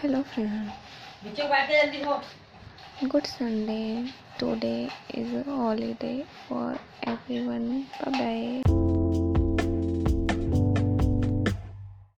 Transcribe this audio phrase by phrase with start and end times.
[0.00, 0.70] Hello friend.
[3.08, 4.12] Good Sunday.
[4.38, 7.86] Today is a holiday for everyone.
[8.04, 8.55] Bye bye.